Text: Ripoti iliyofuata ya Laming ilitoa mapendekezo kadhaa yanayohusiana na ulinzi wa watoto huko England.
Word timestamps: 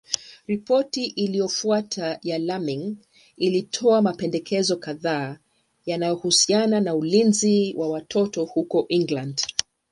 Ripoti 0.47 1.05
iliyofuata 1.05 2.19
ya 2.23 2.39
Laming 2.39 2.97
ilitoa 3.37 4.01
mapendekezo 4.01 4.77
kadhaa 4.77 5.37
yanayohusiana 5.85 6.79
na 6.81 6.95
ulinzi 6.95 7.73
wa 7.77 7.89
watoto 7.89 8.45
huko 8.45 8.85
England. 8.89 9.41